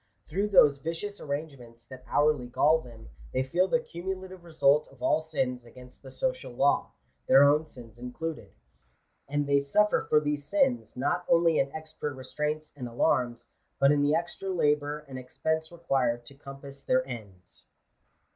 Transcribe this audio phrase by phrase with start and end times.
[0.27, 5.21] Through those vicious arrangements that hourly gall them, they feel the cumulative result of all
[5.21, 6.93] sins against die social law;
[7.27, 8.51] their own sins included.
[9.29, 14.01] And they suffer for these sins, not only in extra restraints and alarms, but in
[14.01, 17.67] the extra labour and ex pense required to compass their ends.